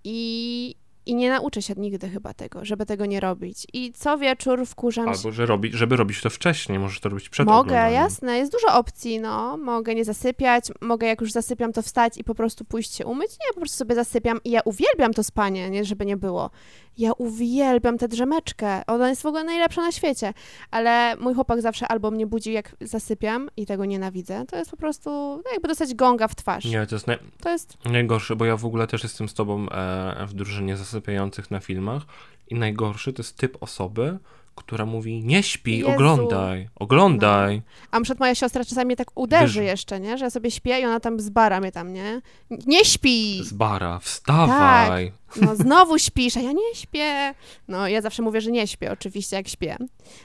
[0.04, 3.68] i, i nie nauczę się nigdy chyba tego, żeby tego nie robić.
[3.74, 5.12] I co wieczór wkurzam się.
[5.12, 8.68] Albo że robi, żeby robić to wcześniej, możesz to robić przed Mogę, jasne, jest dużo
[8.78, 9.58] opcji, no.
[9.58, 13.32] Mogę nie zasypiać, mogę jak już zasypiam, to wstać i po prostu pójść się umyć.
[13.32, 16.50] Nie, po prostu sobie zasypiam i ja uwielbiam to spanie, nie, żeby nie było.
[16.98, 20.34] Ja uwielbiam tę drzemeczkę, ona jest w ogóle najlepsza na świecie.
[20.72, 24.46] Ale mój chłopak zawsze albo mnie budzi, jak zasypiam i tego nienawidzę.
[24.46, 25.10] To jest po prostu
[25.46, 26.66] no, jakby dostać gonga w twarz.
[26.66, 29.70] Nie, to jest naj, To jest, najgorsze, bo ja w ogóle też jestem z tobą
[29.70, 32.04] e, w drużynie zasypiających na filmach
[32.48, 34.20] i najgorszy to jest typ osoby,
[34.58, 35.92] która mówi nie śpi, Jezu.
[35.92, 37.62] oglądaj, oglądaj.
[37.92, 40.18] a przed moja siostra czasami mnie tak uderzy Wiesz- jeszcze, nie?
[40.18, 42.22] Że ja sobie śpię i ona tam zbara mnie tam, nie?
[42.66, 43.44] Nie śpi!
[43.44, 45.12] Z bara, wstawaj.
[45.42, 47.34] No znowu śpisz, a ja nie śpię.
[47.68, 49.78] No ja zawsze mówię, że nie śpię, oczywiście jak śpię.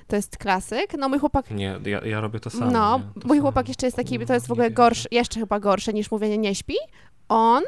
[0.07, 0.95] To jest klasyk.
[0.99, 2.71] No mój chłopak, Nie, ja, ja robię to samo.
[2.71, 3.05] no nie?
[3.23, 3.43] To mój samo.
[3.43, 6.55] chłopak jeszcze jest taki, to jest w ogóle gorszy, jeszcze chyba gorsze niż mówienie nie
[6.55, 6.75] śpi.
[7.29, 7.63] On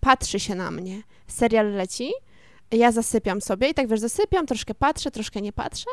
[0.00, 1.02] patrzy się na mnie.
[1.26, 2.10] Serial leci,
[2.72, 5.90] ja zasypiam sobie i tak wiesz, zasypiam, troszkę patrzę, troszkę nie patrzę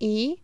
[0.00, 0.36] i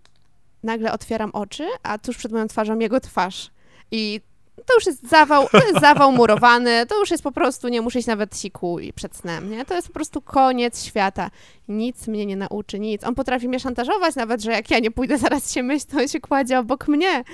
[0.62, 3.50] nagle otwieram oczy, a tuż przed moją twarzą jego twarz.
[3.90, 4.20] I
[4.66, 7.98] to już jest zawał, to jest zawał murowany, to już jest po prostu, nie muszę
[7.98, 9.64] iść nawet siku i przed snem, nie?
[9.64, 11.30] To jest po prostu koniec świata.
[11.68, 13.04] Nic mnie nie nauczy, nic.
[13.04, 16.08] On potrafi mnie szantażować nawet, że jak ja nie pójdę zaraz się myć, to on
[16.08, 17.24] się kładzie obok mnie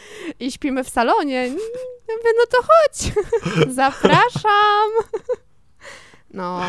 [0.41, 1.47] i śpimy w salonie.
[2.09, 3.13] Ja mówię, no to chodź,
[3.75, 4.91] zapraszam.
[6.35, 6.61] No,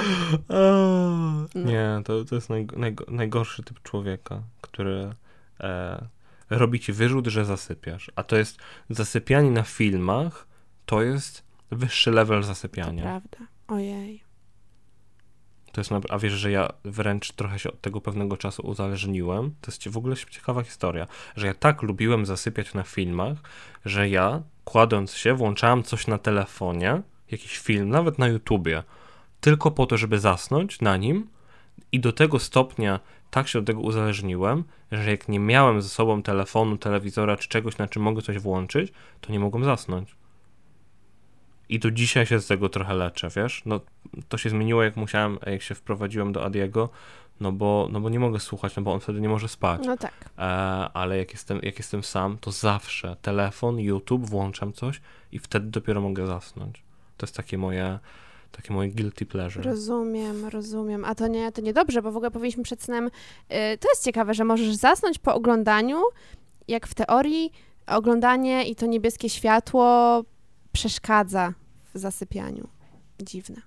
[0.50, 5.14] Eee, Nie, to, to jest naj, naj, najgorszy typ człowieka, który
[5.60, 6.08] e,
[6.50, 8.12] robi ci wyrzut, że zasypiasz.
[8.16, 8.58] A to jest
[8.90, 10.48] zasypianie na filmach,
[10.86, 13.04] to jest wyższy level to zasypiania.
[13.04, 13.38] prawda.
[13.68, 14.24] Ojej.
[15.72, 19.56] To jest, a wiesz, że ja wręcz trochę się od tego pewnego czasu uzależniłem.
[19.62, 23.38] To jest w ogóle ciekawa historia, że ja tak lubiłem zasypiać na filmach,
[23.86, 28.84] że ja kładąc się włączałem coś na telefonie, jakiś film, nawet na YouTubie,
[29.42, 31.28] tylko po to, żeby zasnąć na nim
[31.92, 33.00] i do tego stopnia
[33.32, 37.78] tak się od tego uzależniłem, że jak nie miałem ze sobą telefonu, telewizora czy czegoś,
[37.78, 40.16] na czym mogę coś włączyć, to nie mogłem zasnąć.
[41.70, 43.62] I do dzisiaj się z tego trochę leczę, wiesz?
[43.66, 43.80] No,
[44.30, 46.90] to się zmieniło, jak musiałem, jak się wprowadziłem do Adiego,
[47.40, 49.82] no bo, no bo nie mogę słuchać, no bo on wtedy nie może spać.
[49.86, 50.14] No tak.
[50.38, 50.42] E,
[50.94, 56.02] ale jak jestem, jak jestem sam, to zawsze telefon, YouTube, włączam coś i wtedy dopiero
[56.02, 56.84] mogę zasnąć.
[57.18, 58.00] To jest takie moje,
[58.52, 59.64] takie moje guilty pleasure.
[59.70, 61.06] Rozumiem, rozumiem.
[61.06, 63.06] A to nie, to niedobrze, bo w ogóle powinniśmy przed snem.
[63.08, 63.10] y,
[63.78, 66.02] to jest ciekawe, że możesz zasnąć po oglądaniu,
[66.68, 67.52] jak w teorii
[67.88, 70.24] oglądanie i to niebieskie światło
[70.72, 71.54] przeszkadza
[71.94, 72.68] w zasypianiu.
[73.22, 73.62] Dziwne.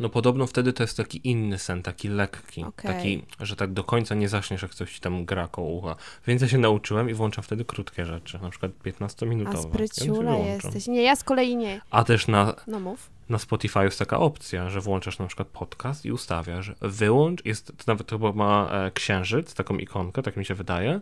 [0.00, 2.94] No podobno wtedy to jest taki inny sen, taki lekki, Okej.
[2.94, 5.96] taki, że tak do końca nie zaśniesz, jak coś ci tam gra koło ucha.
[6.26, 9.48] Więc ja się nauczyłem i włączam wtedy krótkie rzeczy, na przykład 15-minutowe.
[9.52, 10.46] A Ja spryciula wyłączam.
[10.72, 10.86] jesteś.
[10.86, 11.80] Nie, ja z kolei nie.
[11.90, 13.10] A też na, No mów.
[13.28, 17.84] Na Spotify jest taka opcja, że włączasz na przykład podcast i ustawiasz wyłącz, jest, to
[17.86, 21.00] nawet chyba ma e, księżyc, taką ikonkę, tak mi się wydaje,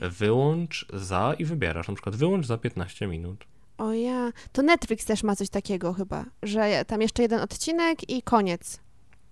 [0.00, 3.44] wyłącz za i wybierasz, na przykład wyłącz za 15 minut.
[3.78, 4.32] O ja.
[4.52, 8.80] To Netflix też ma coś takiego chyba, że tam jeszcze jeden odcinek i koniec.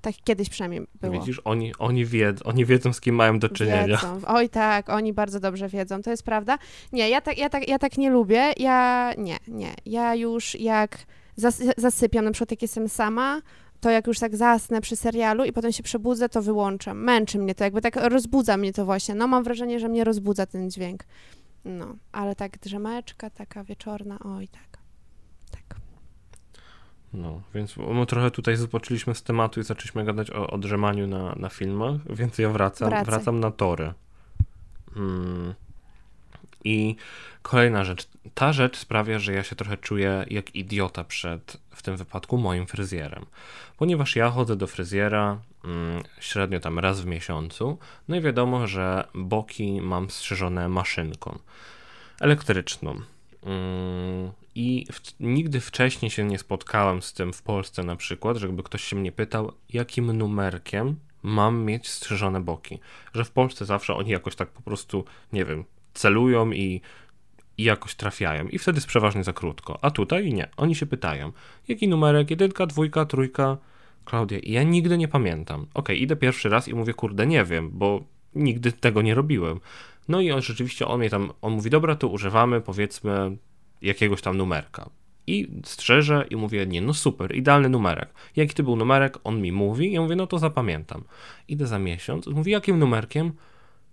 [0.00, 1.12] Tak kiedyś przynajmniej było.
[1.12, 3.86] Widzisz, oni, oni, wiedzą, oni wiedzą, z kim mają do czynienia.
[3.86, 4.20] Wiedzą.
[4.26, 6.58] Oj tak, oni bardzo dobrze wiedzą, to jest prawda.
[6.92, 8.52] Nie, ja tak, ja tak, ja tak nie lubię.
[8.56, 9.74] Ja nie, nie.
[9.86, 10.98] Ja już jak
[11.38, 13.42] zas zasypiam, na przykład jak jestem sama,
[13.80, 17.04] to jak już tak zasnę przy serialu i potem się przebudzę, to wyłączam.
[17.04, 19.14] Męczy mnie to, jakby tak rozbudza mnie to właśnie.
[19.14, 21.04] No mam wrażenie, że mnie rozbudza ten dźwięk.
[21.64, 24.78] No, ale tak drzemeczka taka wieczorna, oj tak.
[25.50, 25.80] Tak.
[27.12, 31.34] No, więc my trochę tutaj zobaczyliśmy z tematu i zaczęliśmy gadać o, o drzemaniu na,
[31.34, 33.06] na filmach, więc ja wracam, Wracaj.
[33.06, 33.92] wracam na tory.
[34.96, 35.54] Mm.
[36.64, 36.96] I
[37.48, 38.08] kolejna rzecz.
[38.34, 42.66] Ta rzecz sprawia, że ja się trochę czuję jak idiota przed, w tym wypadku, moim
[42.66, 43.26] fryzjerem.
[43.76, 47.78] Ponieważ ja chodzę do fryzjera mm, średnio tam raz w miesiącu.
[48.08, 51.38] No i wiadomo, że boki mam strzyżone maszynką
[52.20, 53.00] elektryczną.
[53.42, 58.62] Mm, I w, nigdy wcześniej się nie spotkałem z tym w Polsce na przykład, żeby
[58.62, 62.78] ktoś się mnie pytał, jakim numerkiem mam mieć strzyżone boki.
[63.14, 66.80] Że w Polsce zawsze oni jakoś tak po prostu, nie wiem, celują i,
[67.58, 68.48] i jakoś trafiają.
[68.48, 69.78] I wtedy jest przeważnie za krótko.
[69.82, 70.48] A tutaj nie.
[70.56, 71.32] Oni się pytają,
[71.68, 73.58] jaki numerek, jedynka, dwójka, trójka,
[74.08, 74.38] Klaudia.
[74.42, 75.66] Ja nigdy nie pamiętam.
[75.74, 79.60] Ok, idę pierwszy raz i mówię, kurde, nie wiem, bo nigdy tego nie robiłem.
[80.08, 83.36] No i on rzeczywiście, on mnie tam, on mówi, dobra, to używamy, powiedzmy,
[83.82, 84.90] jakiegoś tam numerka.
[85.26, 88.08] I strzeże i mówię, nie, no super, idealny numerek.
[88.36, 89.18] Jaki to był numerek?
[89.24, 91.04] On mi mówi ja mówię, no to zapamiętam.
[91.48, 93.32] Idę za miesiąc, mówi, jakim numerkiem?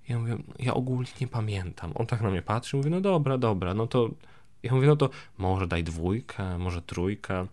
[0.09, 1.91] Ja mówię, ja ogólnie nie pamiętam.
[1.95, 4.09] On tak na mnie patrzy, mówi, no dobra, dobra, no to...
[4.63, 7.47] Ja mówię, no to może daj dwójkę, może trójkę.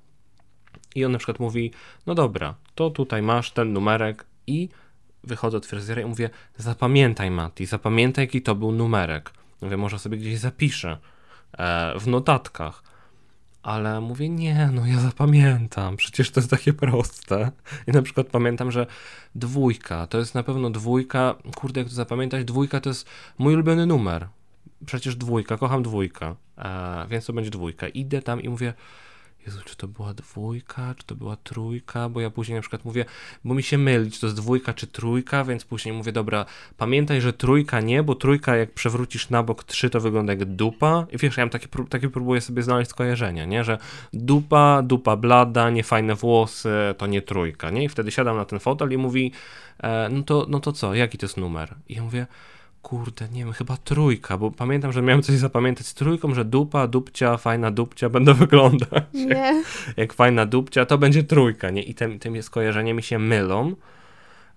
[0.94, 1.70] I on na przykład mówi,
[2.06, 4.68] no dobra, to tutaj masz ten numerek i
[5.24, 9.32] wychodzę od fryzjera i mówię, zapamiętaj Mati, zapamiętaj jaki to był numerek.
[9.62, 10.98] Mówię, może sobie gdzieś zapiszę
[11.52, 12.91] e, w notatkach.
[13.62, 17.51] Ale mówię, nie, no ja zapamiętam, przecież to jest takie proste.
[17.87, 18.87] I na przykład pamiętam, że
[19.35, 23.87] dwójka, to jest na pewno dwójka, kurde, jak to zapamiętać, dwójka to jest mój ulubiony
[23.87, 24.29] numer.
[24.87, 27.88] Przecież dwójka, kocham dwójka, e, więc to będzie dwójka.
[27.88, 28.75] Idę tam i mówię,
[29.46, 33.05] Jezu, czy to była dwójka, czy to była trójka, bo ja później na przykład mówię,
[33.44, 36.44] bo mi się myli, czy to jest dwójka, czy trójka, więc później mówię, dobra,
[36.76, 41.07] pamiętaj, że trójka nie, bo trójka jak przewrócisz na bok trzy, to wygląda jak dupa.
[41.12, 43.78] I wiesz, ja takie, takie próbuję sobie znaleźć skojarzenia, nie, że
[44.12, 48.92] dupa, dupa blada, niefajne włosy, to nie trójka, nie, i wtedy siadam na ten fotel
[48.92, 49.33] i mówi,
[49.83, 51.74] e, no to, no to co, jaki to jest numer?
[51.88, 52.26] I ja mówię,
[52.82, 56.86] kurde, nie wiem, chyba trójka, bo pamiętam, że miałem coś zapamiętać z trójką, że dupa,
[56.86, 59.04] dupcia, fajna dupcia będą wyglądać.
[59.14, 59.62] Nie.
[59.96, 61.82] Jak, fajna dupcia, to będzie trójka, nie?
[61.82, 63.74] I tym, tym skojarzenia mi się mylą.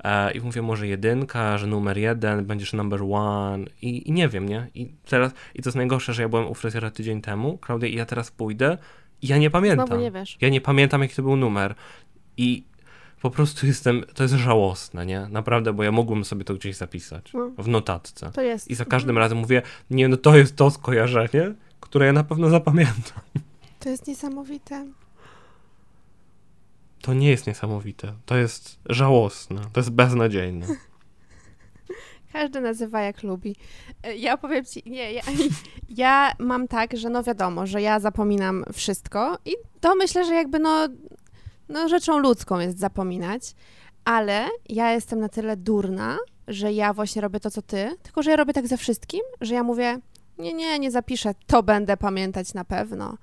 [0.04, 4.50] E, I mówię, może jedynka, że numer jeden, będziesz number one i, i nie wiem,
[4.50, 4.68] nie?
[4.76, 7.96] I teraz, i to jest najgorsze, że ja byłem u fryzjera tydzień temu, Klaudia, i
[7.96, 8.78] ja teraz pójdę
[9.22, 9.88] i ja nie pamiętam.
[9.88, 10.38] Znowu nie wiesz.
[10.42, 11.76] Ja nie pamiętam, jaki to był numer.
[12.38, 12.64] I
[13.22, 15.28] po prostu jestem, to jest żałosne, nie?
[15.30, 17.52] Naprawdę, bo ja mógłbym sobie to gdzieś zapisać No.
[17.58, 18.32] w notatce.
[18.32, 18.68] To jest.
[18.68, 22.50] I za każdym razem mówię, nie, no to jest to skojarzenie, które ja na pewno
[22.50, 23.22] zapamiętam.
[23.80, 24.86] To jest niesamowite.
[27.02, 30.68] To nie jest niesamowite, to jest żałosne, to jest beznadziejne.
[32.34, 33.56] Każdy nazywa jak lubi.
[34.04, 35.22] E, Ja powiem ci, nie, ja,
[35.98, 39.52] ja mam tak, że no wiadomo, że ja zapominam wszystko i
[39.82, 40.88] to myślę, że jakby no,
[41.70, 43.56] no rzeczą ludzką jest zapominać,
[44.06, 48.32] ale ja jestem na tyle durna, że ja właśnie robię to, co ty, tylko że
[48.32, 50.00] ja robię tak ze wszystkim, że ja mówię,
[50.38, 53.18] nie, nie, nie zapiszę, to będę pamiętać na pewno.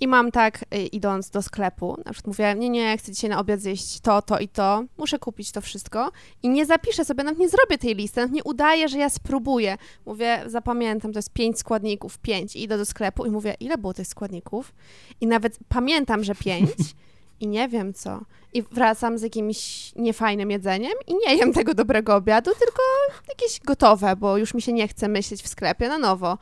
[0.00, 3.38] I mam tak, y, idąc do sklepu, na przykład mówię, nie, nie, chcę dzisiaj na
[3.38, 7.38] obiad zjeść to, to i to, muszę kupić to wszystko i nie zapiszę sobie, nawet
[7.38, 9.76] nie zrobię tej listy, nawet nie udaję, że ja spróbuję.
[10.06, 12.56] Mówię, zapamiętam, to jest pięć składników, pięć.
[12.56, 14.74] I idę do sklepu i mówię, ile było tych składników?
[15.20, 16.70] I nawet pamiętam, że pięć
[17.40, 18.20] i nie wiem co.
[18.52, 22.82] I wracam z jakimś niefajnym jedzeniem i nie jem tego dobrego obiadu, tylko
[23.28, 26.38] jakieś gotowe, bo już mi się nie chce myśleć w sklepie na nowo.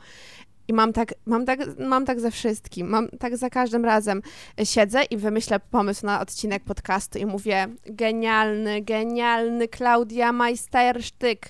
[0.67, 2.89] I mam tak, mam, tak, mam tak ze wszystkim.
[2.89, 4.21] Mam tak za każdym razem
[4.63, 11.49] siedzę i wymyślę pomysł na odcinek podcastu i mówię genialny, genialny Klaudia Majstersztyk.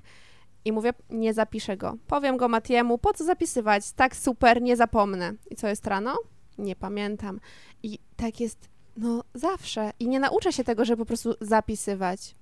[0.66, 1.98] I mówię, nie zapiszę go.
[2.08, 3.92] Powiem go Matiemu, po co zapisywać?
[3.92, 5.34] Tak super, nie zapomnę.
[5.52, 6.18] I co jest rano?
[6.58, 7.40] Nie pamiętam.
[7.84, 9.92] I tak jest, no zawsze.
[10.00, 12.36] I nie nauczę się tego, żeby po prostu zapisywać.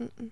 [0.00, 0.28] Mm-mm.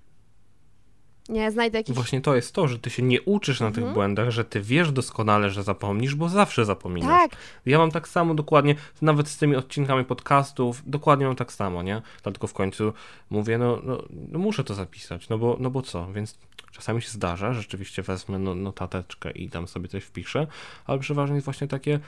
[1.28, 1.94] Nie, znajdę jakiś...
[1.94, 3.94] Właśnie to jest to, że ty się nie uczysz na tych Mhm.
[3.94, 7.30] błędach, że ty wiesz doskonale, że zapomnisz, bo zawsze zapominasz.
[7.30, 11.82] Tak, Ja mam tak samo dokładnie, nawet z tymi odcinkami podcastów, dokładnie mam tak samo,
[11.82, 12.02] nie?
[12.22, 12.92] Dlatego w końcu
[13.30, 16.38] mówię, no, no, no muszę to zapisać, no bo, no bo co, więc
[16.72, 20.46] czasami się zdarza, że rzeczywiście wezmę no, notateczkę i tam sobie coś wpiszę,
[20.86, 22.00] ale przeważnie jest właśnie takie,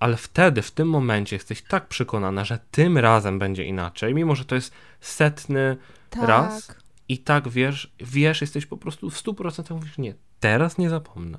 [0.00, 4.44] ale wtedy, w tym momencie jesteś tak przekonana, że tym razem będzie inaczej, mimo że
[4.44, 5.76] to jest setny
[6.10, 6.28] tak.
[6.28, 6.74] raz
[7.08, 11.38] i tak wiesz, wiesz, jesteś po prostu w 100% mówisz, nie, teraz nie zapomnę.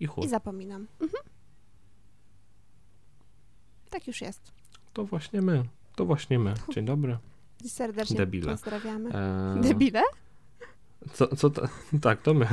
[0.00, 0.86] I chuj, I zapominam.
[1.00, 1.22] Mhm.
[3.90, 4.52] Tak już jest.
[4.92, 5.64] to właśnie my,
[5.96, 6.54] to właśnie my.
[6.74, 7.18] Dzień dobry.
[7.66, 8.52] Serdecznie Debile.
[8.52, 9.10] pozdrawiamy.
[9.14, 10.02] Eee, Debile?
[11.12, 11.62] Co, co to?
[12.02, 12.48] Tak, to my.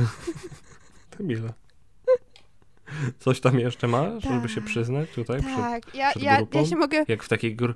[1.18, 1.52] Debile.
[3.18, 4.64] Coś tam jeszcze masz, żeby się Tak.
[4.64, 5.40] przyznać tutaj?
[5.40, 6.58] Przed, Tak, ja, przed ja, grupą?
[6.58, 7.04] ja się mogę...
[7.08, 7.74] jak w takiej gr...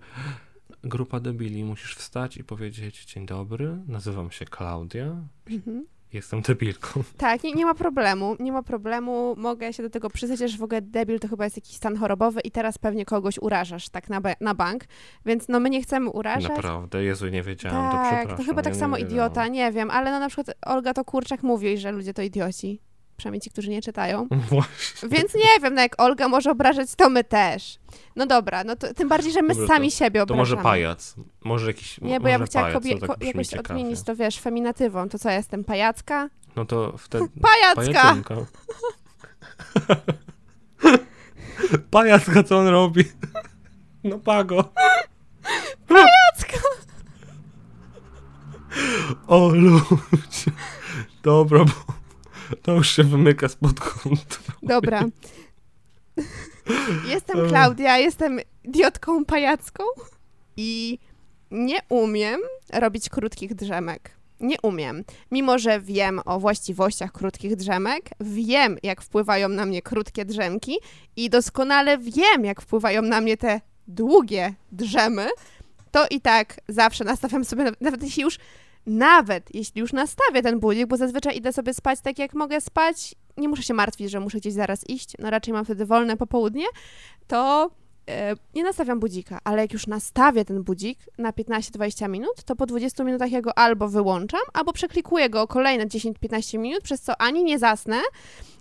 [0.84, 5.16] grupa debili musisz wstać i powiedzieć dzień dobry, nazywam się Klaudia,
[5.50, 5.86] Mhm.
[6.12, 7.02] jestem debilką.
[7.16, 10.62] Tak, nie, nie ma problemu, nie ma problemu, mogę się do tego przyznać, że w
[10.62, 14.20] ogóle debil to chyba jest jakiś stan chorobowy i teraz pewnie kogoś urażasz, tak, na,
[14.40, 14.84] na bank,
[15.26, 16.48] więc no my nie chcemy urażać.
[16.56, 18.36] Naprawdę, Jezu, nie wiedziałam, to Tak, przepraszam.
[18.38, 19.12] to chyba tak ja nie samo wiedziałam.
[19.12, 22.80] idiota, nie wiem, ale no na przykład Olga to Kurczak mówi, że ludzie to idioci.
[23.16, 24.28] Przynajmniej ci, którzy nie czytają.
[24.50, 25.08] Właśnie.
[25.08, 27.78] Więc nie wiem, no jak Olga może obrażać, to my też.
[28.16, 30.38] No dobra, no to tym bardziej, że my Dobra, sami to- siebie To obrażamy.
[30.40, 31.14] może pajac.
[31.44, 32.00] Może jakiś.
[32.00, 33.80] Nie, bo ja bym chciała kobie- to tak ko- jakoś ciekawie.
[33.80, 35.08] odmienić to, wiesz, feminatywą.
[35.08, 36.28] To co, ja jestem pajacka?
[36.56, 37.24] No to wtedy.
[37.74, 38.16] Pajacka!
[41.90, 43.04] Pajacka, co on robi?
[44.04, 44.64] No pago.
[45.88, 46.58] Pajacka!
[49.26, 50.50] O ludzie.
[51.22, 51.72] Dobra, bo
[52.62, 54.18] to już się wymyka spod kontroli.
[54.62, 55.04] Dobra.
[57.08, 57.48] Jestem.
[57.48, 59.84] Klaudia, jestem idiotką pajacką
[60.56, 60.98] i
[61.50, 62.40] nie umiem
[62.72, 64.10] robić krótkich drzemek.
[64.40, 65.04] Nie umiem.
[65.30, 70.76] Mimo, że wiem o właściwościach krótkich drzemek, wiem, jak wpływają na mnie krótkie drzemki
[71.16, 75.28] i doskonale wiem, jak wpływają na mnie te długie drzemy,
[75.90, 78.38] to i tak zawsze nastawiam sobie, nawet jeśli już,
[78.86, 83.14] nawet jeśli już nastawię ten budzik, bo zazwyczaj idę sobie spać tak, jak mogę spać,
[83.36, 86.64] nie muszę się martwić, że muszę gdzieś zaraz iść, no raczej mam wtedy wolne popołudnie,
[87.26, 87.70] to
[88.10, 92.66] e, nie nastawiam budzika, ale jak już nastawię ten budzik na 15-20 minut, to po
[92.66, 97.20] 20 minutach ja go albo wyłączam, albo przeklikuję go o kolejne 10-15 minut, przez co
[97.20, 98.00] ani nie zasnę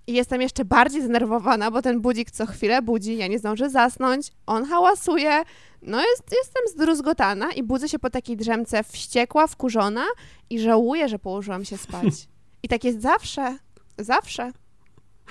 [0.08, 4.28] i jestem jeszcze bardziej zdenerwowana, bo ten budzik co chwilę budzi, ja nie zdążę zasnąć,
[4.46, 5.44] on hałasuje,
[5.86, 10.06] no jest, jestem zdruzgotana i budzę się po takiej drzemce wściekła, wkurzona
[10.50, 12.28] i żałuję, że położyłam się spać.
[12.64, 13.58] I tak jest zawsze,
[13.98, 14.52] zawsze.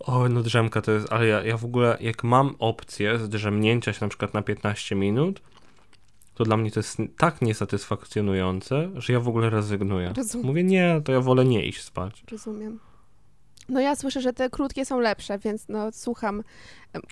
[0.00, 3.98] O, no drzemka to jest, ale ja, ja w ogóle, jak mam opcję zdrzemnięcia się
[4.00, 5.42] na przykład na 15 minut,
[6.34, 10.12] to dla mnie to jest tak niesatysfakcjonujące, że ja w ogóle rezygnuję.
[10.16, 10.46] Rozumiem.
[10.46, 12.24] Mówię, nie, to ja wolę nie iść spać.
[12.30, 12.78] Rozumiem.
[13.70, 16.42] No ja słyszę, że te krótkie są lepsze, więc no słucham,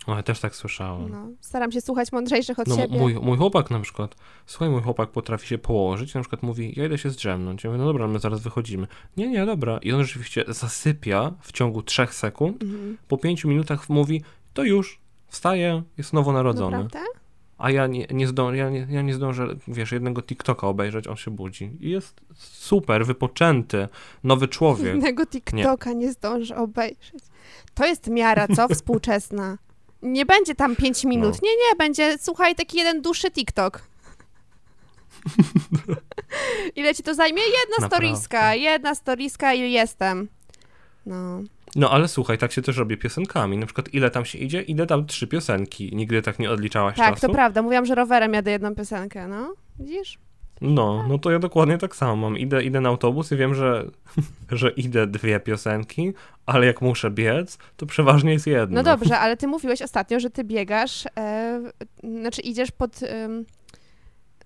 [0.06, 1.08] O, ja też tak słyszałem.
[1.10, 2.98] no, staram się słuchać mądrzejszych od No, siebie.
[2.98, 4.16] mój, mój chłopak na przykład,
[4.46, 7.64] słuchaj, mój chłopak potrafi się położyć, na przykład mówi, ja idę się zdrzemnąć.
[7.64, 8.86] Ja mówię, no dobra, my zaraz wychodzimy.
[9.16, 9.78] Nie, nie, dobra.
[9.82, 12.98] I on rzeczywiście zasypia w ciągu trzech sekund, Mhm.
[13.08, 14.22] po pięciu minutach mówi,
[14.54, 16.78] to już, wstaje, jest nowonarodzony.
[16.84, 17.17] Naprawdę?
[17.58, 21.16] A ja nie, nie, zdążę, ja, nie, ja nie zdążę, wiesz, jednego TikToka obejrzeć, on
[21.16, 21.70] się budzi.
[21.80, 23.88] I jest super, wypoczęty,
[24.24, 24.94] nowy człowiek.
[24.94, 26.12] Innego TikToka nie.
[26.12, 27.24] zdążę obejrzeć.
[27.74, 28.68] To jest miara, co?
[28.74, 29.58] Współczesna.
[30.02, 31.34] Nie będzie tam 5 minut.
[31.34, 31.40] No.
[31.42, 33.82] Nie, nie, będzie, słuchaj, taki jeden dłuższy TikTok.
[36.76, 37.42] Ile ci to zajmie?
[37.42, 37.96] Jedna Naprawdę.
[37.96, 40.28] storiska, jedna storiska i jestem.
[41.06, 41.42] No.
[41.76, 43.58] No ale słuchaj, tak się też robi piosenkami.
[43.58, 44.62] Na przykład ile tam się idzie?
[44.62, 45.96] Idę tam trzy piosenki.
[45.96, 47.26] Nigdy tak nie odliczałaś Tak, czasu?
[47.26, 47.62] to prawda.
[47.62, 49.54] Mówiłam, że rowerem jadę jedną piosenkę, no.
[49.78, 50.18] Widzisz?
[50.60, 52.38] No, no to ja dokładnie tak samo mam.
[52.38, 53.84] Idę, idę na autobus i wiem, że,
[54.50, 56.12] że idę dwie piosenki,
[56.46, 58.74] ale jak muszę biec, to przeważnie jest jedna.
[58.74, 61.60] No dobrze, ale ty mówiłeś ostatnio, że ty biegasz, e,
[62.20, 63.44] znaczy idziesz pod, em,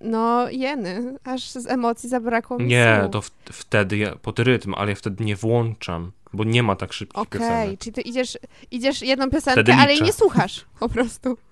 [0.00, 4.90] no, jeny, aż z emocji zabrakło mi Nie, to w, wtedy ja, pod rytm, ale
[4.90, 7.80] ja wtedy nie włączam, bo nie ma tak szybkich Okej, piosenek.
[7.80, 8.38] czyli ty idziesz,
[8.70, 11.38] idziesz jedną piosenkę, ale jej nie słuchasz po prostu.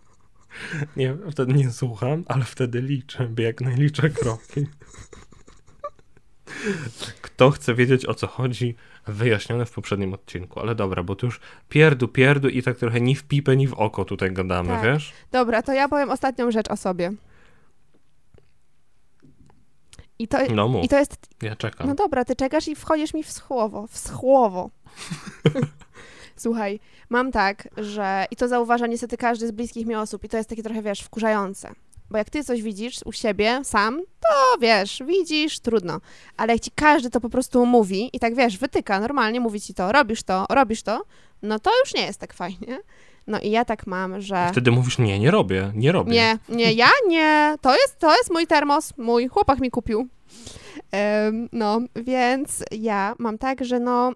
[0.96, 4.66] Nie, wtedy nie słucham, ale wtedy liczę, biegnę liczę kroki.
[7.22, 8.74] Kto chce wiedzieć o co chodzi,
[9.06, 10.60] wyjaśnione w poprzednim odcinku.
[10.60, 13.74] Ale dobra, bo tu już pierdu, pierdu i tak trochę ni w pipę, ni w
[13.74, 14.84] oko tutaj gadamy, Tak.
[14.84, 15.12] wiesz?
[15.32, 17.12] Dobra, to ja powiem ostatnią rzecz o sobie.
[20.20, 21.86] I to, No mów, i to jest ja czekam.
[21.86, 24.70] No dobra, ty czekasz i wchodzisz mi w słowo, w słowo.
[26.36, 30.36] Słuchaj, mam tak, że i to zauważa niestety każdy z bliskich mi osób i to
[30.36, 31.72] jest takie trochę, wiesz, wkurzające.
[32.10, 36.00] Bo jak ty coś widzisz u siebie sam, to wiesz, widzisz, trudno.
[36.36, 39.74] Ale jak ci każdy to po prostu mówi i tak wiesz, wytyka, normalnie mówi ci
[39.74, 41.02] to, robisz to, robisz to,
[41.42, 42.78] no to już nie jest tak fajnie.
[43.26, 44.48] No i ja tak mam, że...
[44.52, 46.12] Wtedy mówisz, nie, nie robię, nie robię.
[46.12, 47.56] Nie, nie, ja nie.
[47.60, 50.08] To jest, to jest mój termos, mój chłopak mi kupił.
[50.92, 54.12] Em, no, więc ja mam tak, że no.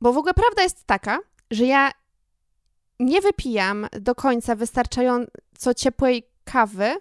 [0.00, 1.18] Bo w ogóle prawda jest taka,
[1.50, 1.90] że ja
[3.00, 6.94] nie wypijam do końca wystarczająco ciepłej kawy.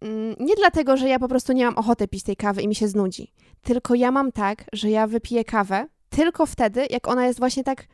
[0.00, 2.74] mm, Nie dlatego, że ja po prostu nie mam ochoty pić tej kawy i mi
[2.74, 3.32] się znudzi.
[3.62, 7.86] Tylko ja mam tak, że ja wypiję kawę tylko wtedy, jak ona jest właśnie tak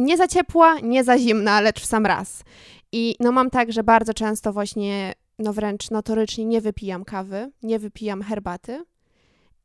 [0.00, 2.44] nie za ciepła, nie za zimna, lecz w sam raz.
[2.92, 7.78] I no mam tak, że bardzo często właśnie, no wręcz notorycznie nie wypijam kawy, nie
[7.78, 8.84] wypijam herbaty.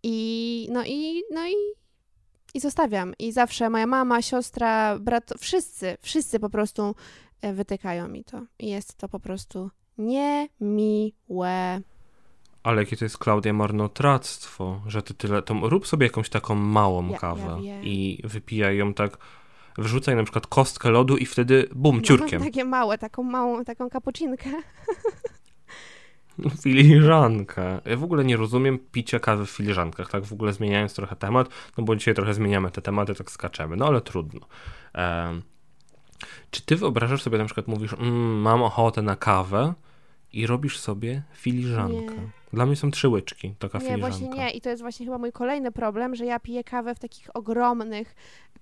[0.04, 1.54] I no i, no i,
[2.54, 3.14] i zostawiam.
[3.20, 6.96] I zawsze moja mama, siostra, brat, wszyscy, wszyscy po prostu
[7.42, 8.42] e, wytykają mi to.
[8.60, 11.82] I jest to po prostu niemiłe.
[12.64, 15.42] Ale jakie to jest, Klaudia, marnotrawstwo, że ty tyle...
[15.42, 19.18] To rób sobie jakąś taką małą Ja- kawę ja i wypijaj ją tak...
[19.78, 22.40] Wrzucaj na przykład kostkę lodu i wtedy bum, ciurkiem.
[22.40, 24.50] No, takie małe, taką małą, taką kapucinkę.
[26.64, 27.80] Filiżankę.
[27.86, 31.50] Ja w ogóle nie rozumiem picia kawy w filiżankach, tak w ogóle zmieniając trochę temat,
[31.78, 34.40] no bo dzisiaj trochę zmieniamy te tematy, tak skaczemy, no ale trudno.
[36.52, 39.74] Czy ty wyobrażasz sobie, na przykład mówisz, mm, mam ochotę na kawę
[40.34, 42.16] i robisz sobie filiżankę?
[42.16, 42.30] Nie.
[42.54, 44.18] Dla mnie są trzy łyczki, taka Nie, filiżanka.
[44.18, 44.50] właśnie nie.
[44.52, 48.16] I to jest właśnie chyba mój kolejny problem, że ja piję kawę w takich ogromnych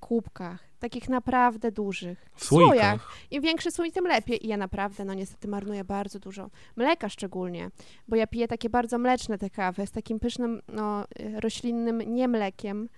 [0.08, 2.26] kubkach, takich naprawdę dużych.
[2.36, 3.12] W słoikach.
[3.32, 4.46] Im większy słój, tym lepiej.
[4.46, 6.50] I ja naprawdę, no niestety marnuję bardzo dużo.
[6.76, 7.70] Mleka szczególnie,
[8.08, 12.28] bo ja piję takie bardzo mleczne te kawy z takim pysznym, no, y, roślinnym nie
[12.28, 12.90] mlekiem,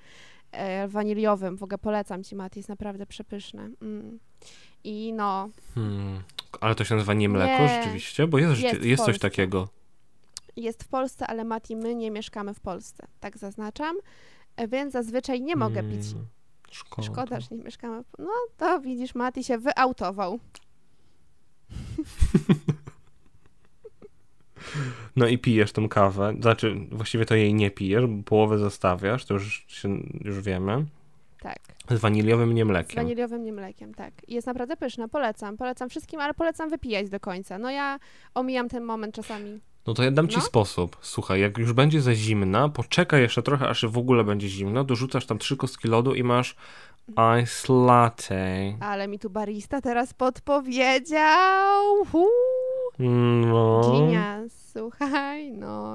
[0.51, 1.57] e, waniliowym.
[1.57, 3.69] W ogóle polecam Ci, Mati, jest naprawdę przepyszne.
[3.81, 4.19] Mm.
[4.83, 6.21] I no, Hmm.
[6.61, 7.69] Ale to się nazywa nie mleko Nie.
[7.69, 8.27] rzeczywiście?
[8.27, 9.67] Bo jest, Jest jest, coś takiego.
[10.55, 13.95] jest w Polsce, ale Mati, my nie mieszkamy w Polsce, tak zaznaczam.
[14.55, 16.25] E, Więc zazwyczaj nie mogę pić Mm,
[16.75, 17.07] Szkoda.
[17.07, 18.03] Szkoda, że nie mieszkamy.
[18.19, 20.39] No to widzisz, Mati się wyautował.
[25.15, 29.33] No i pijesz tą kawę, znaczy właściwie to jej nie pijesz, bo połowę zostawiasz, to
[29.33, 29.89] już, się,
[30.21, 30.85] już wiemy,
[31.41, 31.59] Tak.
[31.89, 32.95] z waniliowym nie Z mlekiem.
[32.95, 34.13] waniliowym nie mlekiem, tak.
[34.27, 35.57] Jest naprawdę pyszna, polecam.
[35.57, 37.57] Polecam wszystkim, ale polecam wypijać do końca.
[37.57, 37.99] No ja
[38.33, 39.59] omijam ten moment czasami.
[39.87, 40.41] No to ja dam ci No.
[40.41, 40.97] sposób.
[41.01, 45.25] Słuchaj, jak już będzie za zimna, poczekaj jeszcze trochę, aż w ogóle będzie zimno, dorzucasz
[45.25, 46.55] tam trzy kostki lodu i masz
[47.43, 48.73] ice latte.
[48.79, 52.05] Ale mi tu barista teraz podpowiedział.
[52.11, 52.27] Huu.
[52.99, 53.81] No.
[54.71, 55.93] Słuchaj, no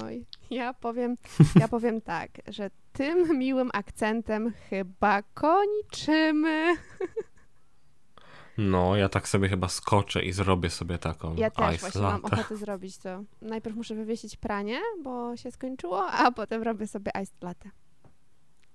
[0.49, 1.15] ja powiem,
[1.59, 6.75] ja powiem tak, że tym miłym akcentem chyba kończymy.
[8.57, 12.25] No, ja tak sobie chyba skoczę i zrobię sobie taką Ja też ice właśnie mam
[12.25, 13.23] ochotę zrobić to.
[13.41, 17.69] Najpierw muszę wywiesić pranie, bo się skończyło, a potem robię sobie iced latte.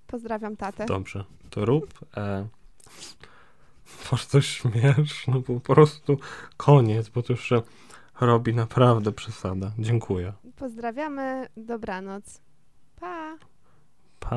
[0.07, 0.87] Pozdrawiam tatę.
[0.87, 1.99] Dobrze, to rób.
[2.16, 2.49] E...
[4.31, 6.18] To śmieszne, po prostu
[6.57, 7.62] koniec, bo to już się
[8.20, 9.72] robi naprawdę przesada.
[9.79, 10.33] Dziękuję.
[10.57, 12.41] Pozdrawiamy, dobranoc.
[13.01, 13.37] Pa!
[14.20, 14.37] Pa.